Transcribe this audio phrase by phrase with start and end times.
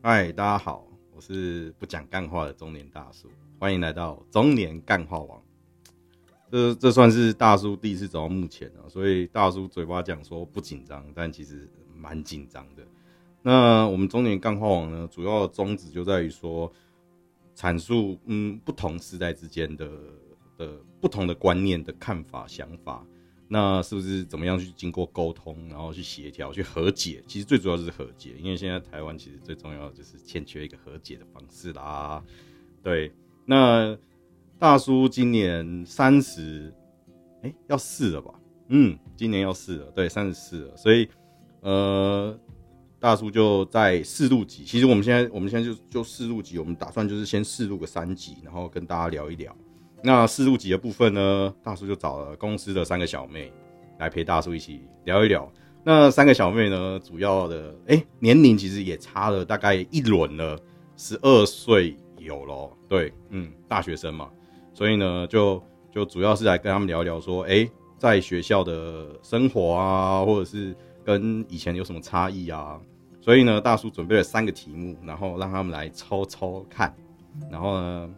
[0.00, 5.42] 嗨，大家好，我是不讲干话的中年大叔，欢迎来到中年干话王。
[6.48, 12.86] 这这算是大叔第一次走到目前啊，所以大叔嘴巴讲说不紧张，但其实蛮紧张的。
[13.42, 16.72] 那我们中年干话王呢，主要的宗旨就在于说，
[17.56, 19.90] 阐述嗯不同时代之间的
[20.56, 23.04] 的不同的观念的看法想法。
[23.48, 27.22] 那是不是怎么样去经过沟通，然后去协调、去和解？
[27.26, 32.22] 其实最主要就是和解，因为现在台湾其实最重要的就是欠缺一个和解的方式啦。
[32.82, 33.10] 对，
[33.46, 33.96] 那
[34.58, 36.72] 大叔今年三十，
[37.42, 38.34] 哎，要四了吧？
[38.68, 40.76] 嗯，今年要四了，对，三十四了。
[40.76, 41.08] 所以，
[41.62, 42.38] 呃，
[43.00, 44.62] 大叔就在试录集。
[44.64, 49.56] 其实我们现在，我们现在就就试录集，我们打算就是先试录个三集，然后跟大家聊一聊。
[50.02, 53.52] 那四入集的部分呢，大叔就找了公司的三个小妹
[53.98, 55.50] 来陪大叔一起聊一聊。
[55.82, 60.56] 那三个小妹呢，主要的哎年龄其实也差了大概一轮了，
[60.96, 62.76] 十二岁有咯。
[62.88, 64.30] 对，嗯，大学生嘛，
[64.72, 67.68] 所以呢就就主要是来跟他们聊聊，说哎
[67.98, 72.80] 在学校的生活啊，或者是跟以前有什么差异啊。
[73.20, 76.94] 所以呢，大叔准备了三个题目，然后让他们来抽抽看，
[77.50, 78.10] 然后呢。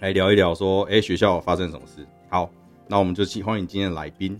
[0.00, 2.06] 来聊一聊，说，哎，学校发生什么事？
[2.28, 2.50] 好，
[2.88, 4.38] 那我们就欢迎今天的来宾。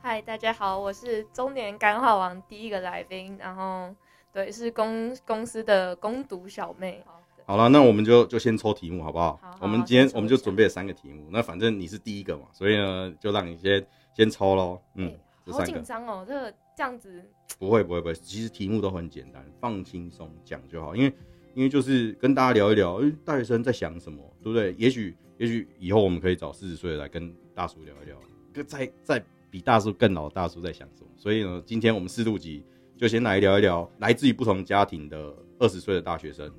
[0.00, 3.92] 嗨，大家好，我是中年干化王第一个来宾，然后
[4.32, 7.02] 对，是公公司的攻读小妹。
[7.46, 9.40] 好了，那我们就就先抽题目，好不好？
[9.60, 14.78] 我们今天我们就准备了三个题目，那反正你是第一个嘛，所以呢，就让你先先抽喽。
[14.94, 15.12] 嗯，
[15.50, 17.24] 好紧张哦，这个这样子。
[17.58, 21.12] 不会不会不会，其实题目都很简单，放轻松讲就好，因为。
[21.54, 24.74] 因为就是跟大家聊一聊，哎，大学生在想什么，对不对？
[24.74, 31.08] 也许，也许以后我们可以找四十岁来跟大叔聊一聊，在在比大叔更老的大叔在想什么。
[31.16, 32.64] 所以呢，今天我们四度集
[32.96, 36.52] 就先来聊一聊来自于不同家庭的二十岁的大学生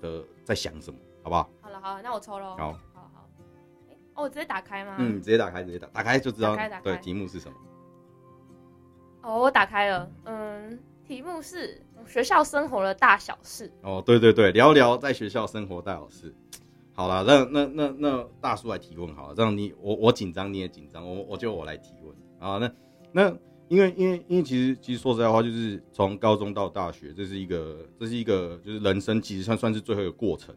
[0.00, 1.50] 的在想什么，好不好？
[1.60, 2.56] 好了，好，那我抽喽。
[2.56, 3.28] 好，好好。
[4.14, 4.96] 哦，我直接打开吗？
[5.00, 6.56] 嗯，直接打开，直接打，打开就知道。
[6.82, 7.58] 对，题目是什么？
[9.22, 10.10] 哦，我打开了。
[10.26, 10.78] 嗯。
[11.08, 16.34] 题目是学校生活的大小事哦，对对对，聊聊在学校生活大小事。
[16.92, 22.58] 好了，那那那那大叔来提问好了，这样你我我紧张你也紧张，我我就我来提问啊。
[22.58, 22.70] 那
[23.10, 23.36] 那
[23.68, 30.54] 因为因为因为其实其实说实在话，就是从高中到大学，这是一个这是一个就是人生其实算算是最后一个过程。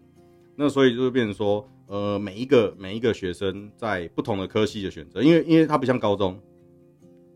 [0.57, 6.37] 那所以就会变成说，呃，每一个每一个学生在不同的科系的选择，因为因为他不像高中，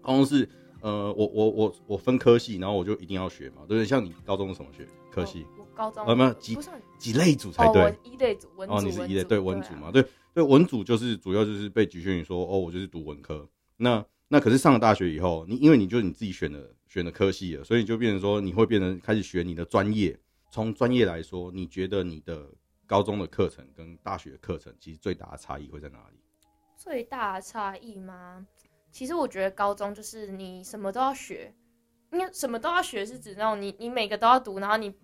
[0.02, 0.50] 高中是。
[0.85, 3.85] 呃，我我我我分科系，然后我就一定要学嘛，对不对？
[3.85, 5.44] 像你高中是什么学科系？
[5.57, 6.56] 我高中呃没有几
[7.00, 8.75] 几类组才对，一类组文组。
[8.75, 9.90] 哦，你是一类对文组嘛？
[9.90, 13.50] 对对，文组就是主要就是被局限于说，哦，我就是读文科。
[13.78, 20.16] 那那可是上了大学以后，你因为你就是你自己选的选的科系了，所以就变成说你会变成开始学你的专业。
[20.52, 22.47] 从专业来说，你觉得你的
[22.85, 26.19] 高中的课程跟大学的课程其实最大的差异会在哪里？
[26.78, 28.46] 最大的差异吗？
[28.96, 31.54] 其实我觉得高中就是你什么都要学，
[32.14, 34.96] 因为什么都要学是指那种你你每个都要读，然后你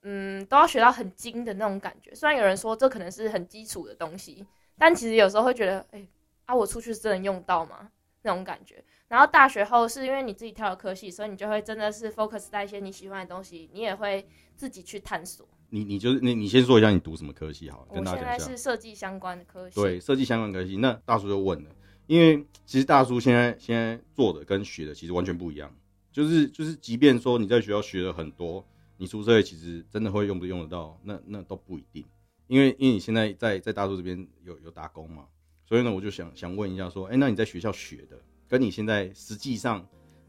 [0.00, 2.14] 嗯都要学到很精的那种感觉。
[2.14, 4.46] 虽然有人说这可能是很基础的东西，
[4.78, 6.08] 但其实有时候会觉得，哎
[6.46, 7.90] 啊我出去真的用到吗？
[8.22, 8.82] 那种感觉。
[9.08, 14.26] 然后大学后是因为你自己挑了科系，所以你就会真的是 focus 在一些你喜欢的东西，你也会
[14.56, 15.46] 自己去探索。
[15.68, 17.86] 你你就是你你先说一下你读什么科系好？
[17.90, 19.78] 我现在是设计相关的科系。
[19.78, 20.78] 对，设计相关科系。
[20.78, 21.70] 那大叔就问了。
[22.06, 25.74] 因为其实大叔现在现在做的跟学的其实完全不一样，
[26.12, 28.64] 就是就是，即便说你在学校学了很多，
[28.98, 32.04] 你出社会其实真的会用不用得到，那那都不一定。
[32.46, 35.24] 因为因为你现在在在大叔这边有有打工嘛，
[35.66, 39.86] 所以呢，我就想想问一下，说，哎，那你在学校学的，跟你现在实际上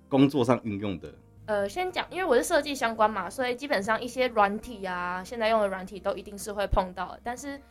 [0.07, 1.13] 工作上运用的，
[1.45, 7.61] 呃，先讲，因为我是设计相关嘛，所以基本上一些软体啊，现在用的软体都一定是会碰到，但是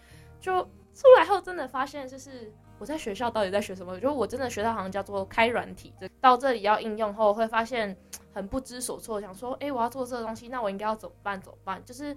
[0.40, 0.62] 就
[0.92, 2.52] 出来后真的发现就是。
[2.84, 3.98] 我在学校到底在学什么？
[3.98, 5.90] 就我真的学到好像叫做开软体，
[6.20, 7.96] 到这里要应用后会发现
[8.34, 11.40] 很不知所措，想说，哎，我要做这个东西，那我应该要怎么办？
[11.40, 11.82] 怎么办？
[11.86, 12.14] 就是，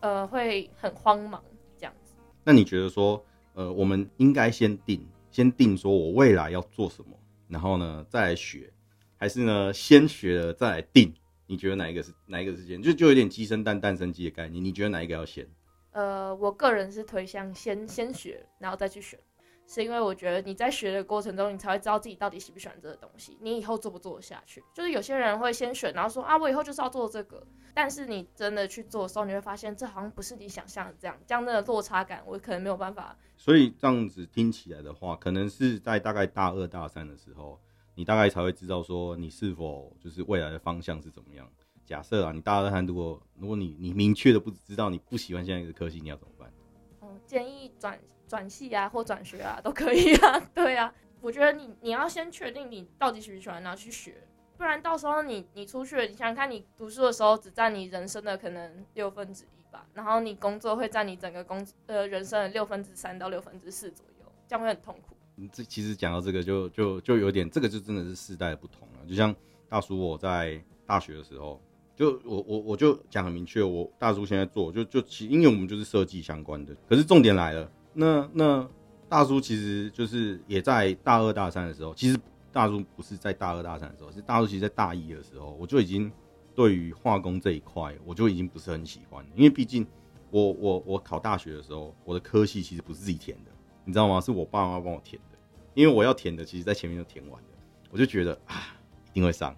[0.00, 1.44] 呃，会很慌忙
[1.76, 2.14] 这样子。
[2.42, 3.22] 那你觉得说，
[3.52, 7.14] 呃，我们应该先定，先定说我未来要做什么，
[7.46, 8.72] 然后呢再来学，
[9.18, 11.12] 还是呢先学了再来定？
[11.46, 12.80] 你觉得哪一个是哪一个是先？
[12.82, 14.64] 就就有点鸡生蛋，蛋生鸡的概念。
[14.64, 15.46] 你觉得哪一个要先？
[15.92, 19.20] 呃，我个人是推向先先学，然后再去选。
[19.66, 24.62] 是因为我觉得你在学的过程中，你才会知道自己到底喜不喜欢这个东西，你以后做不做得下去。
[24.74, 33.16] 就是有些人会先选，然后说啊，我以后就是要做这个，但是你真的去做的时候，你会发现这好像不是你想象的这样，这样的落差感，我可能没有办法。
[33.36, 37.58] 所以这样子听起来的话，可能是在大概大二大三的时候，
[37.94, 41.50] 你大概才会知道说你是否就是未来的方向是怎么样。
[41.84, 46.52] 假设啊，你大二大三，如果如果你你明确的不知道你不喜欢现在一个科系，你要怎么办？
[47.00, 47.98] 哦，建议转
[48.34, 50.40] 转系啊，或转学啊，都可以啊。
[50.52, 54.16] 对啊，我觉得你你要先确定你到底喜不喜欢，然后去学，
[54.56, 65.14] 不然到时候你你出去，你想想看，你读书的时候只占你人生的可能六分之一吧，然后你工作会占你整个工呃人生的六分之三到六分之四左右，这样会很痛苦。
[65.36, 69.06] 你这其实讲到这个就就就有点，这个就真的是世代的不同了。
[69.08, 69.32] 就像
[69.68, 71.60] 大叔我在大学的时候。
[71.96, 78.68] 就我我我就讲很明确，我大叔现在做就就其因为我们就是设计相关的，可是重点来了，那那
[79.08, 82.18] 大叔其实就是也在大二大三的时候，其实
[82.52, 86.10] 大叔不是在大二大三的时候，是大叔其实在大一的时候，我就已经
[86.54, 89.86] 对于化工这一块我就已经不是很喜欢，因为毕竟
[90.30, 93.50] 我我我考大学的时候，我的科系其实不是自己填的，
[93.84, 94.20] 你知道吗？
[94.20, 95.38] 是我爸妈帮我填的，
[95.74, 97.48] 因为我要填的其实在前面就填完了，
[97.90, 98.76] 我就觉得啊
[99.10, 99.54] 一定会上。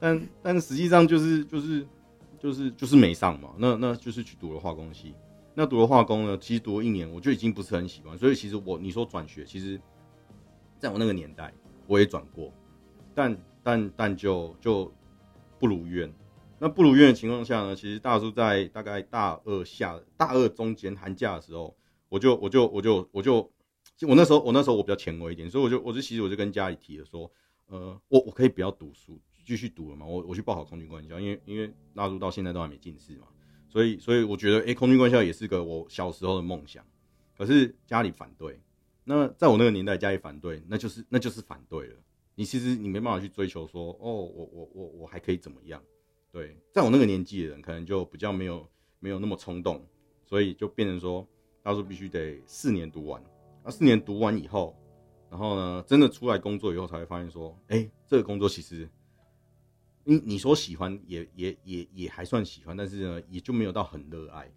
[0.00, 1.86] 但但实际上就是就是
[2.38, 5.14] 就是就是没上嘛，那那就是去读了化工系。
[5.58, 8.16] 那读了化工呢，其实读了一年，我就已经不是很喜欢。
[8.18, 9.80] 所以其实我你说转学，其实
[10.78, 11.50] 在我那个年代
[11.86, 12.52] 我也转过，
[13.14, 14.92] 但但但就就
[15.58, 16.12] 不如愿。
[16.58, 21.74] 那不如愿的情况下呢，其实大叔在大概大二下大二中间寒假的时候，
[22.10, 23.50] 我就我就我就我就
[24.06, 27.30] 我那时候我那时候我比较前卫一点，所以我就我就其实我就跟家里提了说，
[27.68, 29.18] 呃，我我可以不要读书。
[29.46, 30.04] 继续读了嘛？
[30.04, 33.28] 我我去报考空军官校，因为因为大叔到现在都还没进士嘛，
[33.76, 36.82] 所以所以我觉得，哎，空军官校也是个我小时候的梦想。
[37.36, 38.58] 可是家里反对，
[39.04, 41.96] 那在我那个年代，家里反对，那就是那就是反对了。
[42.36, 45.78] 你其实你没办法去追求说，哦，我我我我还可以怎么样？
[46.32, 48.66] 对，在我那个年纪的人，可能就比较没有
[48.98, 49.86] 没有那么冲动，
[50.24, 51.28] 所以就变成说，
[51.62, 53.22] 他说必须得四年读完。
[53.62, 54.74] 那四年读完以后，
[55.28, 58.88] 然后呢，真的出来工作以后，才会发现说，哎，这个工作其实。
[60.08, 64.48] 你你说喜欢也也也也还算喜欢，但是呢，也就没有到很热爱，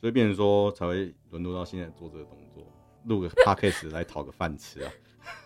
[0.00, 2.66] 所以变成说才会沦落到现在做这个动作，
[3.04, 4.92] 录个 podcast 来讨个饭吃啊。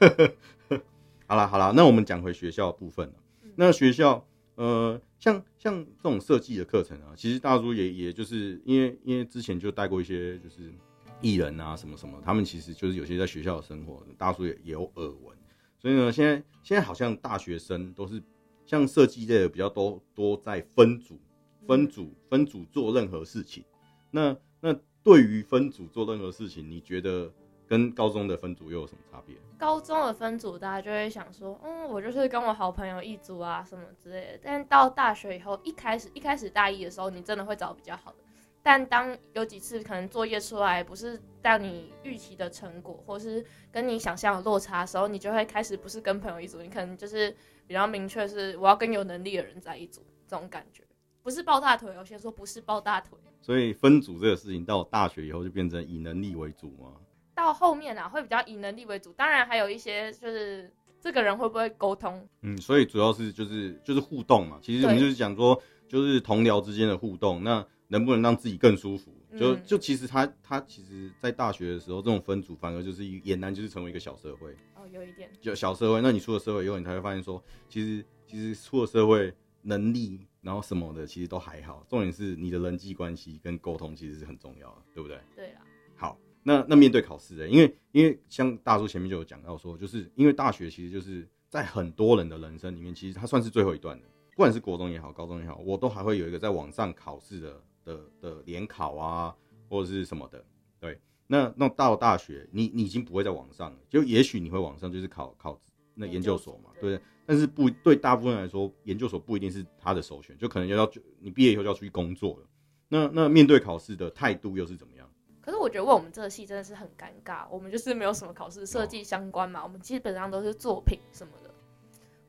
[1.29, 3.15] 好了好了，那我们讲回学校部分了。
[3.55, 10.73] 那学校呃，像像这种设计的课程啊，其实大叔也也就是因为因为之前就带过一些就是
[11.21, 15.37] 艺人啊什么什么，他们其实就是有些在学校的生活，大叔也也有耳闻。
[15.79, 18.23] 所以呢，现在现在好像大学生都是。
[18.71, 21.19] 像设计类的比较多，多在分组、
[21.67, 23.65] 分组、分组做任何事情。
[24.13, 24.73] 那那
[25.03, 27.29] 对于分组做任何事情，你觉得
[27.67, 29.35] 跟高中的分组又有什么差别？
[29.59, 34.39] 高中的分组，大家就会想说，嗯，我就是跟我好朋友一组啊，什么之类的。
[34.41, 38.19] 但到大学以后，一开始一开始大一的时候，你真的会找比较好的。
[38.63, 47.35] 但当有几次可能作业出来不是让你预期的成果，或是跟你想象的落差的时候，你就会开始不是跟朋友一组，你可能就是
[47.71, 50.83] 比较明确是我要跟有能力的人在一组，这种感觉
[51.23, 51.95] 不是抱大腿。
[51.95, 56.97] 有些说不是抱大腿，所以分组这个事情到大学以后就变成以能力为主吗？
[57.33, 60.69] 到后面啊，会比较以能力为主，当然还有一些就是
[61.01, 64.59] 这个人会不会沟通，嗯，所以主要是就是就是互动嘛。
[64.61, 67.65] 其实我们就是讲说就是同僚之间的互动，那。
[67.93, 69.11] 能不能让自己更舒服？
[69.37, 74.55] 就就其实他他其实，在大学的时候，这种分组反而就是俨然，就是成为一个小社会。
[74.81, 75.31] 哦，有一点。
[75.41, 79.32] 就小社会，那你出了社会以后，你才会发现说，其实其实出了社会，
[79.62, 81.85] 能力然后什么的，其实都还好。
[81.88, 85.21] 重点是你的人际关系跟沟通，其实是很重要的，对不对？
[85.37, 85.62] 对啊。
[85.97, 97.62] 好，那那面对考试的，因为因为像大叔前面就有讲到说，就是因为大学其实就是在很多人的人生里面，其实它算是最后一段的，不管是国中也好，高中也好，我都还会有一个在网上考试的。
[97.83, 99.35] 的的联考啊，
[99.66, 100.45] 或者是什么的，
[100.78, 101.00] 对，
[101.33, 105.57] 那那到大学，你你已经不会在网上了，就也许你会网上就是考考
[105.95, 107.01] 那研究所嘛，对不对？
[107.25, 112.47] 但是不对大部分来说，研究所不一定是他的首选，就可能要要你毕业以后就要出去工作了。
[112.89, 115.09] 那那面对考试的态度又是怎么样？
[115.41, 121.55] 可是我觉得问我们这个系真的是很尴尬，我们就是没有什么考试设计相关嘛，我们基本上都是作品什么的，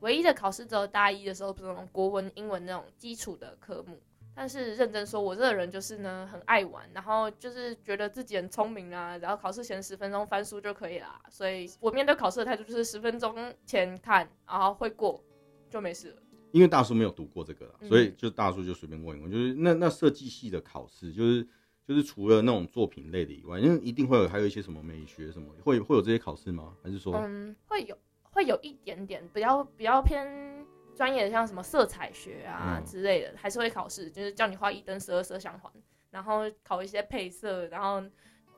[0.02, 4.00] 唯一的考试只有大一的时候，不是那种国文、英文那种基础的科目。
[4.34, 11.22] 但是认真说，我这个人就是呢，很爱玩，然后就是觉得自己很聪明啊，然后考试前十分钟翻书就可以啦。
[11.30, 13.36] 所以我面对考试的态度就是十分钟
[13.66, 15.22] 前看，然后会过
[15.70, 16.22] 就没事了。
[16.52, 21.48] 因为大叔没有读过这个，所以就大叔就随便问一问，就是那那设计系的考试，就是
[21.86, 26.76] 就是除了那种作品类的以外，因为一定会有还有一些什么美学什么，会会有这些考试吗？
[26.82, 27.98] 还是说嗯，会有
[28.32, 30.51] 会有一点点比较比较偏。
[30.96, 35.72] 专业的像什么色彩学啊之类的，还是会考试，就是叫你画一灯十二色相环，
[36.10, 38.04] 然后考一些配色，然后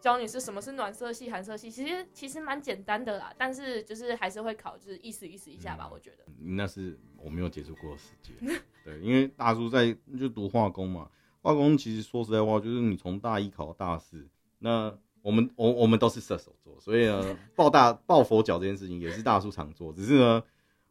[0.01, 3.33] 教你是什么是暖色系、寒色系，其实其实蛮简单的啦。
[3.37, 6.25] 但是就是还是会考，就是意思意思一下吧，我觉得。
[6.39, 8.33] 那是我没有接触过的世界。
[8.83, 11.09] 对，因为大叔在就读化工嘛，
[11.41, 14.27] 化工其实说实在话，就是你从大一考到大四，
[14.59, 20.43] 那我们我我们都是射手座，所以呢，抱大抱佛脚这件事情也是大叔常做，只是呢，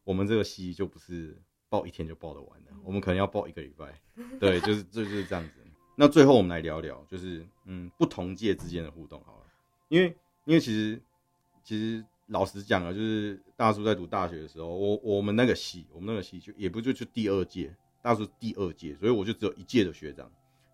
[0.04, 1.36] 我们这个戏就不是
[1.68, 4.00] 报一天就报得完的，我们可能要报一个礼拜，
[4.38, 5.54] 对，就是就就是这样子。
[5.94, 9.46] 那最后我们来聊聊，就是嗯，不同届之间的互动好了，
[9.88, 11.00] 因为因为其实
[11.62, 20.30] 其实老实讲啊，就是大叔在读大学的时候，我我们那个系，我们那个系就也不就就第二届，大叔第二届，所以我就只有一届的学长，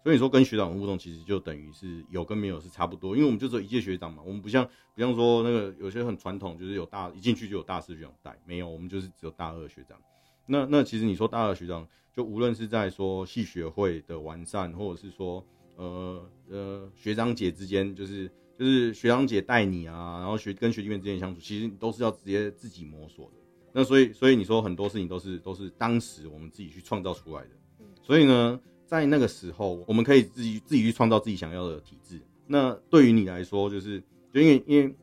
[0.08, 9.98] 所以你说跟学长互动，其实就等于是有跟没有是差不多，因为我们就只有一届学长嘛，我们不像不像说那个有些很传统，就是有大一进去就有大四学长带，没有，我们就是只有大二学长。
[10.46, 11.86] 那那其实你说大二学长。
[12.10, 15.46] 就无论是在说系学会的完善，或者是说
[15.76, 23.36] 呃呃学长姐之间，就是就是学长姐带你啊，然后学跟学弟妹之间相处，其实都是要直接自己摸索的。
[23.72, 27.50] 那所以所以你说很多事情都是都是当时我们自己去创造出来的。
[28.02, 32.18] 所以呢，在那个时候，我们可以自己自己去创造自己想要的体制。
[32.46, 34.02] 那对于你来说，就是
[34.32, 34.94] 就因为因为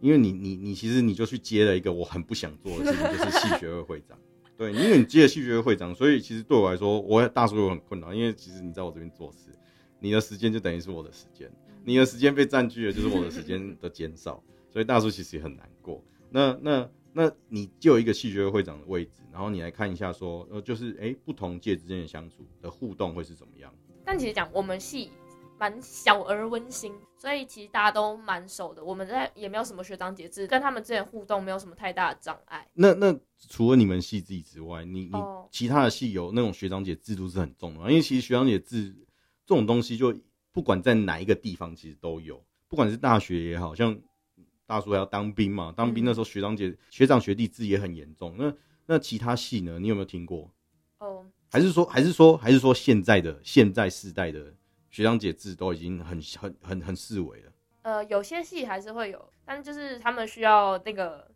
[0.00, 4.18] 因为你你你其实你就去接了一个我很不想做的事情，就是系学会会长。
[4.56, 8.16] 对，因为你接了戏剧会会长，所以其实对我来说，我大叔又很困难。
[8.16, 9.50] 因为其实你在我这边做事，
[10.00, 11.50] 你的时间就等于是我的时间，
[11.84, 16.02] 你的时间被占据了，就是我的时间的减少，所以大叔其实也很难过。
[16.30, 23.72] 那那那你就有一个戏剧会会长的位置，然后你来看一下，说呃，就是哎，不同界之间的相处的互动会是怎么样？
[24.04, 25.10] 但其实讲我们系。
[25.56, 28.84] 蛮小而温馨，所以其实大家都蛮熟的。
[28.84, 32.68] 我们在也没有什么学长姐制，跟他们之间互动没有什么太大的障碍。
[32.74, 33.16] 那那
[33.48, 35.12] 除了你们系自己之外，你你
[35.52, 38.92] 其他的系有那种学长姐制度是很重的，因为其实学长姐制
[39.46, 40.12] 这种东西，就
[40.52, 42.44] 不管在哪一个地方，其实都有。
[42.68, 43.96] 不管是大学也好像
[44.66, 48.34] 大叔还要当兵嘛，当兵那时候学长姐学长学弟制也很严重。
[48.38, 48.54] 那
[48.86, 49.78] 那其他系呢？
[49.78, 50.50] 你有没有听过？
[50.98, 54.54] 哦，还是说还是说还是说现在的现在世代的？
[54.90, 57.52] 学长姐制都已经很很很很四维了。
[57.82, 61.28] 呃，有些戏还是会有，但就是他们需要那个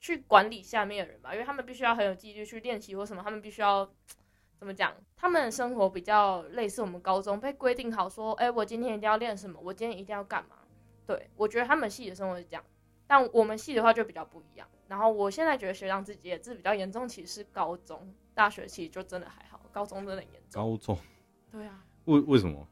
[0.00, 3.86] 去管理下面的人吧，因为他们必须要很有纪律去练习或什么，他们必须要
[4.58, 4.94] 怎么讲？
[5.14, 10.56] 他们的生活比较类似我们高中被规定好说，哎，我今天一定要练什么，我今天一定要干嘛？
[11.06, 12.64] 对我觉得他们系的生活是这样，
[13.06, 14.66] 但我们系的话就比较不一样。
[14.88, 20.62] 然后我现在觉得学长自己也是比较严重，其实是高中、大学其实就真的还好，高中真的严重。
[20.62, 20.98] 高中？
[21.50, 21.84] 对啊。
[22.04, 22.66] 为为什么？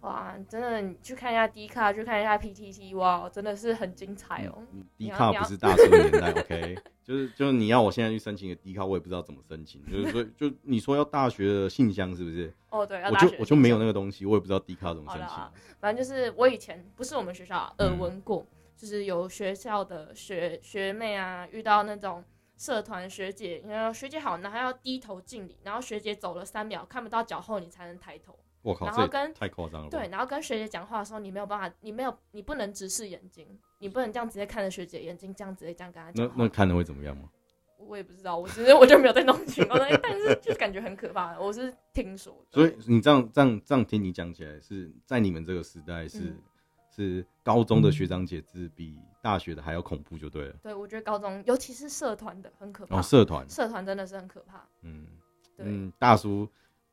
[0.00, 4.62] 哇，真的，你去看一下 D 卡，去看一下 PTT，哇，真的是很精彩哦。
[4.96, 12.54] D 卡不是大叔年代，OK， 就是就是你要我现在去申请个 D 卡，我也不知道怎么申请，就是说 就你说要大学的信箱是不是？
[12.70, 15.36] 哦，对，我就我就没有那个东西，我也不知道 D 卡怎么申请。
[15.80, 22.22] 反正就是我以前不是我们学校耳闻过，就是有学校的学学妹啊，遇到那种
[22.56, 28.38] 社团学姐，然后学姐好，然后要低头敬礼，然后学姐走了三秒看不到脚后，你才能抬头。
[28.62, 28.86] 我靠！
[28.86, 29.90] 然后跟太夸张了。
[29.90, 33.46] 对，然后跟学姐讲话的时候，你没有办法，你没有，你不能直视眼睛，
[33.78, 36.26] 你不能这样直接看着学姐眼睛，这样直接这样跟她讲。
[36.26, 37.28] 那那看的会怎么样吗？
[37.78, 41.38] 我也不知道，我其实我就没有在弄情况，但是就是感觉很可怕。
[41.38, 42.36] 我是听说。
[42.50, 46.36] 所以你这样这样这样听你讲起来，是在你们这个时代是
[46.90, 50.54] 是高中的学长姐是比大学的还要恐怖，就对了。
[50.60, 52.98] 对，我觉得高中尤其是社团的很可怕。
[52.98, 54.66] 哦，社团，社团真的是很可怕。
[54.82, 55.06] 嗯
[55.58, 56.48] 嗯，大叔。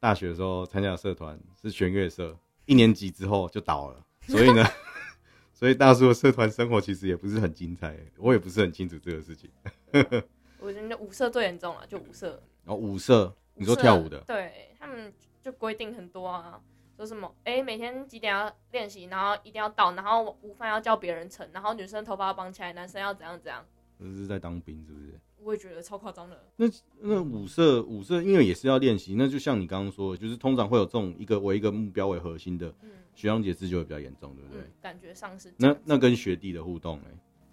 [0.06, 4.64] 大学的时候参加社团是弦乐社，一年级之后就倒了， 所以呢，
[5.52, 9.50] 所以大叔的社团生活其实也不是很精彩，我也不是很清楚这个事情。
[10.62, 12.40] 我觉得舞社最严重了，就舞社。
[12.66, 14.20] 哦，舞社，你说跳舞的？
[14.28, 16.62] 对他们就规定很多啊，
[16.96, 23.66] 说什么哎，每天几点要练习，然后一定要到，然后午饭要叫别人盛，然后女生头发要绑起来，男生要怎样怎样。
[24.00, 25.20] 这是在当兵是不是？
[25.42, 26.44] 我也觉得超夸张的。
[26.56, 26.66] 那
[27.00, 32.74] 那舞社舞社，因为也是要练习，那就像你刚刚说的，就是通常会有这种一个为一个目标为核心的，
[33.14, 34.64] 学长姐自就会比较严重，对不对？
[34.82, 35.54] 感觉上是。
[35.58, 37.06] 那那跟学弟的互动呢？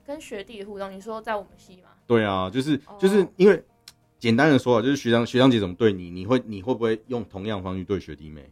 [0.05, 1.91] 跟学弟的互动，你说在我们系吗？
[2.07, 3.63] 对啊，就是就是因为
[4.19, 8.51] 简单的说啊，就是学长学长姐怎么对你，你会你会不会用同样方式对学弟妹？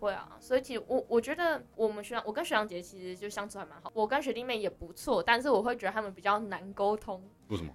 [0.00, 7.22] 我会啊，所以其实我我觉得我们学长，我跟学长姐其实就相处还蛮好，我跟学弟妹也不错，但是我会觉得他们比较难沟通。
[7.48, 7.72] 为什么？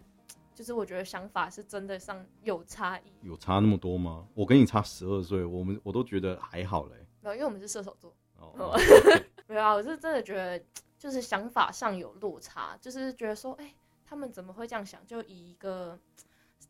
[0.54, 4.28] 就是我觉得想法是真的上有差异，有差那么多吗？
[4.36, 6.96] 我跟你差十二岁，我们我都觉得还好嘞。
[7.22, 8.14] 没有，因为我们是射手座。
[8.38, 8.78] 哦，
[9.48, 10.64] 没有啊，我是真的觉得
[10.98, 13.74] 就是想法上有落差，就是觉得说，哎，
[14.06, 15.04] 他们怎么会这样想？
[15.08, 15.98] 就以一个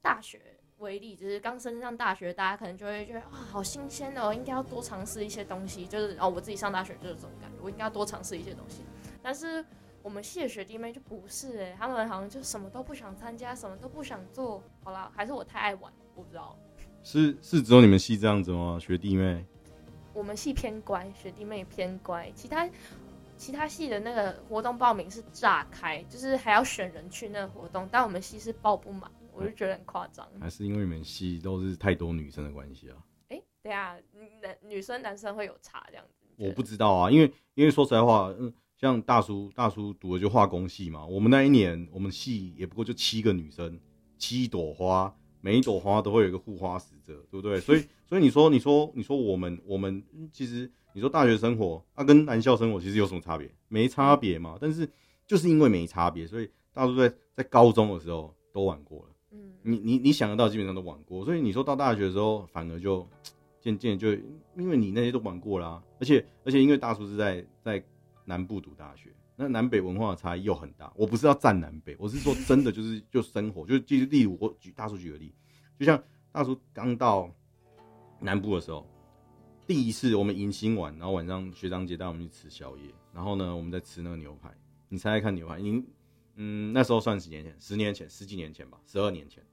[0.01, 5.87] 大学为例，就是刚升上大学，大家可能就会觉得哇，好新鲜哦，应该要多尝试一些东西。
[5.87, 8.83] 就是哦，我自己上大学就是这种感觉，我应该要多尝试一些东西。
[9.23, 9.65] 但是。
[10.03, 14.61] 我们系的学弟妹就不是哎，他们好像就什么都不想参加，什么都不想做。
[14.83, 16.57] 好了，还是我太爱玩，我不知道。
[17.03, 18.77] 是是只有你们系这样子吗？
[18.81, 19.45] 学弟妹？
[20.13, 22.69] 我们系偏乖，学弟妹偏乖，其他
[23.37, 30.27] 其他系的那个活动报名是炸开，就是还要选人去那个活动，但我们系是报不满，我就觉得很夸张。
[30.39, 32.97] 还是因为你们系都是太多女生的关系啊？
[33.29, 33.95] 哎、对啊，
[34.41, 36.25] 男女生男生会有差这样子。
[36.37, 43.79] 我不知道啊，因为因为说实在话，嗯，像大叔大叔读的就化工系嘛，我们那一年我们系也不过就七个女生，
[44.17, 47.59] 七朵花，每一朵花都会有一个护花使者，对不对？
[47.59, 53.49] 所以 所以你说你说你说我们我们嗯其实你说大学生活啊跟男校生活其实有什么差别？
[53.67, 54.89] 没差别嘛，但是
[55.27, 59.12] 就是因为没差别，所以大叔在在高中的时候都玩过了。
[59.33, 63.05] 嗯，你你你想得到，基本上都玩过，所以你说到大学的时候，反而就
[63.59, 64.13] 渐渐就
[64.55, 67.83] 因为你那些都玩过啦、而且而且因为大叔是在在
[68.25, 70.93] 南部读大学，那南北文化的差异又很大。
[70.95, 75.33] 我不是要占南北，我是说真的就是就生活，就就例如我举大叔举个例，
[75.77, 77.29] 就像大叔刚到
[78.19, 78.87] 南部的时候，
[79.65, 84.53] 第一次我们迎新完，然后晚上学长姐带我们去吃宵夜，然后呢我们在吃那个牛排，
[84.89, 85.83] 你猜猜看牛排，你
[86.35, 89.43] 嗯那时候算几年前，十年前，十几年前吧，十二年前，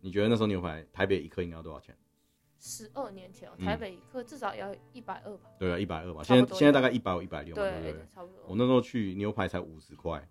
[0.00, 1.96] 你觉得那时候牛排台北一克应该要多少钱？
[2.60, 5.48] 十二年前台北一克至少要一百二吧？
[5.58, 8.44] 对啊，一百二吧，现在现在大概一百五、一百六，对对对？，差不多。
[8.48, 10.28] 我那时候去牛排才五十块，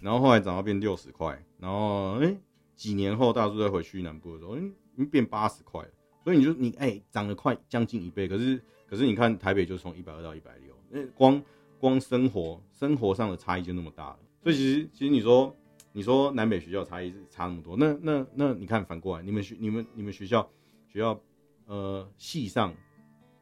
[0.00, 2.36] 然后后来涨到变六十块，然后哎、
[2.74, 5.90] 几年后大叔再回去南部的时候，嗯、已经变八十块了，
[6.24, 11.42] 所以你就你哎、涨了快将近一倍，可是可是你看台北就从一百二到一百六，那光
[11.80, 15.52] 光生活生活上的差异就那么大了，所以其实其实你说
[15.90, 20.48] 你说南北学校差异是差那么多，那那那你看反过来，你们学你们你们学校
[20.86, 21.20] 学校
[21.64, 22.72] 呃系上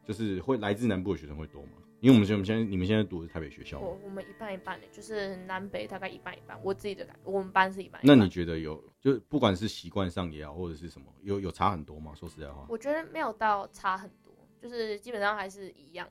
[0.03, 1.73] 就是会来自南部的学生会多吗？
[2.01, 6.59] 因为我们现我们现在你们现在读的是台北学校，我我们一半一半的，就是南北大概一半一半。
[6.63, 8.17] 我自己的感，我们班是一半一半。
[8.17, 12.15] 那你觉得有，就不管是习惯上也好，或者是什么，有有差很多吗？
[12.15, 16.09] 说实在话，我觉得没有到差很多，就是基本上还是一样，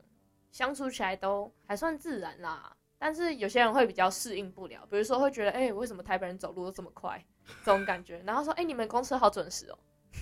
[0.52, 2.76] 相处起来都还算自然啦。
[3.04, 7.22] 但是有些人会比较适应不了，比如说会觉得，哎、为什么台北人走路都这么快，
[7.66, 8.24] 这种感觉。
[8.26, 9.78] 然后说，哎、你们公车好准时哦，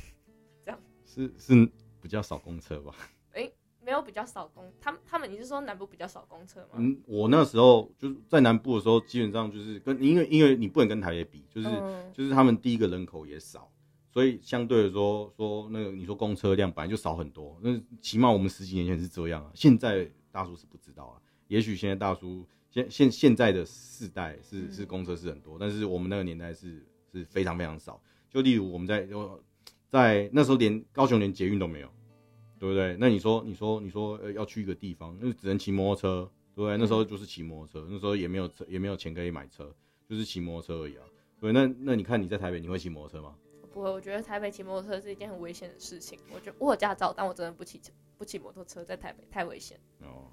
[0.66, 2.92] 这样是是比较少公车吧？
[3.34, 3.52] 哎
[3.84, 6.70] 没有比较少公，他们他们你是说南部比较少公车吗？
[6.78, 13.72] 嗯，我那时候就是在南部的时候，基本上就是跟因为因为你不能跟台北比，就是、嗯就是他们第一个人口也少，
[14.12, 28.02] 所以相对的说说那个你说公车量本来就少很多，那起码我们十几年前是这样啊，现在大叔是不知道啊，也许现在大叔现现现在的世代是嗯是公车是很多，但是我们那个年代是是非常非常少。
[28.30, 29.08] 就例如我们在
[29.90, 31.90] 在那时候连高雄连捷运都没有，
[32.58, 32.96] 对不对？
[32.98, 36.78] 那你说你说你说呃要去一个地方，那只能骑摩托车，对不对？
[36.78, 39.76] 那时候就是骑摩托车，那时候也没有车也没有钱可以买车，
[40.08, 41.04] 就是骑摩托车而已啊。
[41.42, 43.36] 对，那那你看你在台北你会骑摩托车吗？
[43.74, 46.18] 不会，我觉得台北骑摩托车是一件很危险的事情。
[46.34, 47.82] 我觉得我有驾照，但我真的不骑
[48.18, 49.80] 不骑摩托车，在台北太危险。
[50.02, 50.32] 哦，好，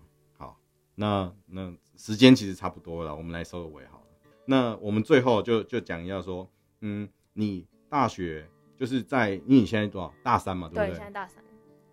[1.01, 4.05] 那那时间其实差不多了，我们来收个尾好了。
[4.47, 8.45] 那我们最后就就讲一下说，嗯，你大学
[8.77, 10.97] 就是在，因为你现在多少大三嘛，对对，不对？
[10.97, 11.45] 现在大三，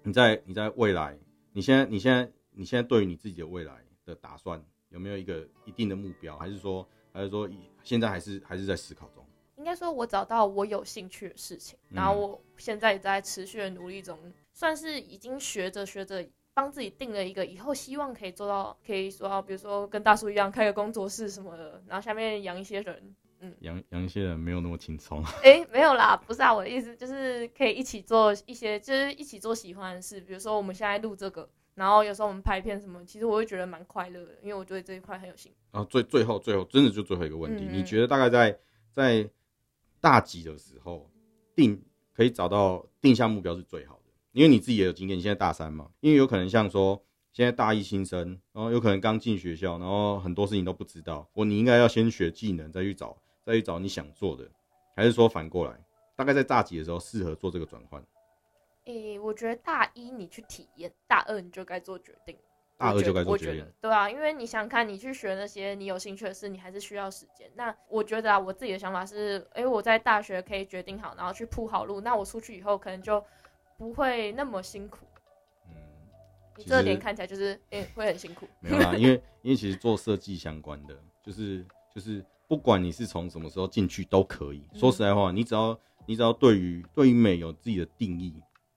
[0.02, 1.15] 你在你在未来，
[1.54, 9.24] 你现在你现在你现在对于你自己的未来的打算有没有一个一定的目标，还是说还是说以现在还是还是在思考中？
[9.58, 14.18] 应该说我找到我有兴趣的事情，嗯然后我现在也在持续的努力中，
[14.52, 16.28] 算是已经学着学着。
[16.56, 23.15] 帮自己定了一个以后希望可以做到，可以说到，比如说跟大叔一样开个工作室什么的，然后下面养一些人。
[23.41, 35.58] 嗯养养一些人没有那么轻松，诶，没有啦，不是啊，我的意思就是可以一起做一些，就是一起做喜欢的事，比如说我们现在录这个，然后有时候我们拍片什么，其实我会觉得蛮快乐的，因为我对这一块很有兴趣。
[35.72, 38.58] 然后最最后最后真的就最后一个问题，嗯你觉得大概在
[38.94, 39.30] 在
[40.00, 41.12] 大几的时候
[41.54, 41.80] 定
[42.13, 44.05] 可以找到定下目标是最好的？
[44.36, 54.45] 因为你自己也有经验，你现在大三嘛，因为有可能像说现在大一新生，然后有可能刚进学校，然后很多事情都不知道，我你应该要先学技能，再去找再去找你想做的，
[54.93, 55.74] 还是说反过来，
[56.17, 58.04] 大概在大几的时候适合做这个转换？
[58.84, 62.36] 诶，我觉得大一你去体验，大二你就该做决定。
[62.78, 67.50] 大二就该做决定，对啊，因为你想想看，你去学那些你有兴趣的事，你还是需要时间。
[67.56, 73.24] 那我觉得啊，我自己的想法是，诶，我在大学可以决定好，然后去铺好路，那我出去以后可能就
[73.78, 75.06] 不会那么辛苦。
[75.70, 75.76] 嗯，
[76.58, 78.48] 你这点看起来就是，诶，会很辛苦。
[78.62, 84.64] 没有啦，因为因为其实做设计相关的，就是就是不管你是从什么时候进去都可以。
[84.74, 88.34] 嗯说实在话，你只要你只要对于对于美有自己的定义，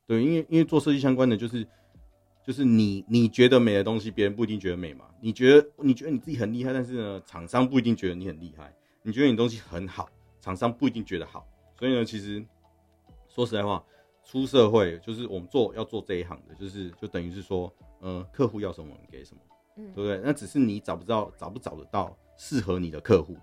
[0.07, 1.67] 对，因为因为做设计相关的就是
[2.45, 5.05] 就是你你觉得美的东西，别人不一定觉得美嘛。
[5.21, 8.73] 你觉得你觉得你自己很厉害，但是呢，厂商不一定觉得你很厉害。
[9.03, 10.09] 你觉得你东西很好，
[10.41, 11.47] 厂商不一定觉得好。
[11.79, 12.45] 所以呢，其实
[13.29, 13.83] 说实在话，
[14.29, 19.41] 出社会就是我们做要做这一行的，就是就等于是说，呃，客户要什么我们给什么，
[19.79, 20.21] 嗯对不对？
[20.23, 23.39] 那只是你找不到找不找得到适合你的客户，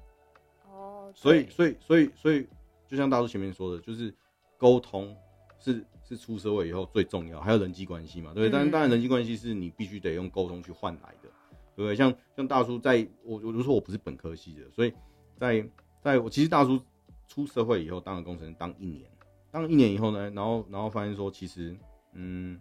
[0.70, 2.48] 哦，所以所以所以所以，
[2.88, 4.14] 就像大叔前面说的，就是
[4.60, 5.18] 沟通
[5.58, 8.50] 是是出社会以后最重要，还有人际关系嘛，对不对？
[8.52, 11.30] 当然嗯当然人际关系是你必须得用沟通去换来的，
[11.76, 11.96] 对不对？
[11.96, 14.94] 像像大叔在我我就说我不是本科系的，所以
[15.40, 15.68] 在
[16.00, 16.80] 在我其实大叔
[17.28, 19.10] 出社会以后当了工程师当一年，
[19.56, 21.74] 当一年以后呢，然后然后发现说其实
[22.14, 22.60] 嗯。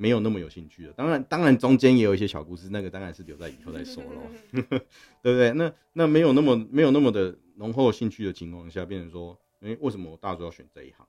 [0.00, 4.20] 没有那么有兴趣了，当然，当然中间也有一些小故事，那个当然是留在以后再说喽。
[4.52, 4.78] 对不
[5.22, 5.50] 对？
[5.54, 11.04] 那那没有那么没有那么的浓厚兴趣的情况下，变成说，哎、为什么我大主要选这一行？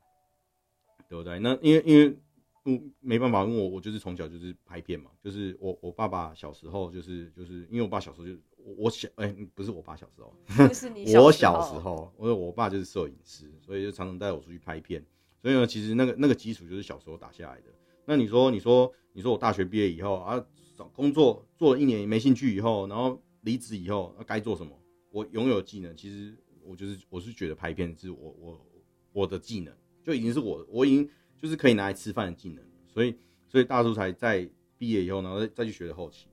[1.07, 1.37] 对不对？
[1.37, 2.17] 那因为因为
[2.65, 10.33] 嗯没办法，因为我我就是从小就是拍片嘛，就是我我爸爸小时候就是就是因为我爸小时候就我我小哎、不是我爸小时候，
[10.67, 15.03] 不是你我小小时，候，我我爸就是摄影师，所以就常常带我出去拍片。
[15.41, 17.67] 所以呢，其实那个那个基础就是小时候打下来的。
[18.05, 20.43] 那你说，你说，你说我大学毕业以后啊，
[20.75, 24.77] 找工作做了一年没兴趣以后，然后离职以后，那、该做什么？
[25.11, 28.65] 我拥有技能，其实我就是我是觉得拍片是我我
[29.13, 32.63] 我的技能，就已经是我我已经就是可以拿来吃饭的技能。
[32.87, 33.15] 所以
[33.47, 36.27] 所以大叔才在毕业以后，然后再再去学的后期。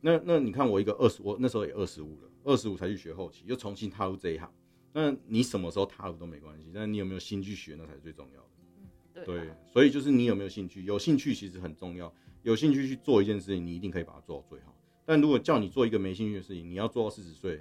[0.00, 4.50] 那那你看我一个二十，我那时候也二十五了，二十五才去学后期，又重新踏入这一行。
[4.92, 9.24] 那你什么时候踏入都没关系，但你有没有心去学，那才是最重要的。
[9.24, 12.12] 对所以就是你有没有兴趣，有兴趣其实很重要。
[12.42, 14.74] 有兴趣去做一件事情，你一定可以把它做到最好。
[15.04, 17.60] 但如果叫你做一个没兴趣的事情，你要做到四十岁，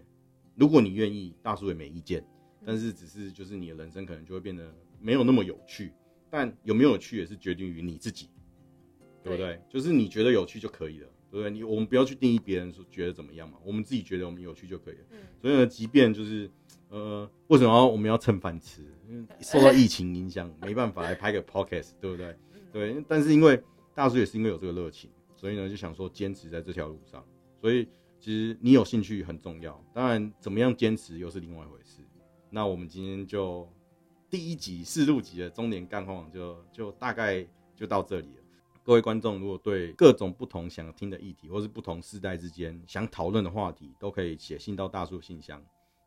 [0.55, 2.25] 如果你愿意，大叔也没意见。
[2.65, 5.93] 但是只是就是你的人生可能就会变得没有那么有趣。
[6.29, 8.29] 但有没有有趣也是决定于你自己，
[9.23, 9.61] 对不对？
[9.69, 11.51] 就是你觉得有趣就可以了，对不对？
[11.51, 15.01] 你我们不要去定义别人说觉得怎么样嘛，我们自己觉得我们有趣就可以了。
[15.11, 16.49] 嗯所以呢，即便就是
[16.89, 18.81] 呃，为什么要我们要蹭饭吃？
[19.09, 22.27] 因为 受到疫情影响，没办法来拍个 podcast，对不对？
[22.53, 23.61] 嗯对，但是因为
[23.93, 27.21] 大叔也是因为有这个热情，所以呢就想说坚持在这条路上。
[27.59, 27.85] 所以
[28.19, 32.01] 其实你有兴趣很重要，当然怎么样坚持又是另外一回事。
[32.49, 33.69] 那我们今天就
[34.29, 37.45] 第一集试录集的中年干话网就就大概
[37.75, 38.41] 就到这里了。
[38.85, 45.59] 各位观众，如果对各种不同想听的议题，或是不同世代之间想讨论的话题，都可以写信到大叔信箱。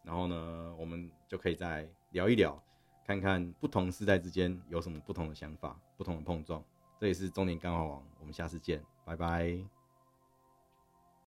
[0.04, 2.62] 然后呢，我们就可以再聊一聊，
[3.04, 6.62] 看看不同世代之间有什么不同的想法、不同的碰撞。
[7.00, 9.77] 这也是中年干货王，我们下次见，拜拜。